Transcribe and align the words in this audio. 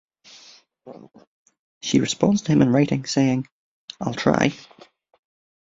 She 1.83 1.99
responds 1.99 2.41
to 2.41 2.51
him 2.51 2.63
in 2.63 2.71
writing, 2.71 3.05
saying 3.05 3.47
"I'll 3.99 4.15
try". 4.15 4.55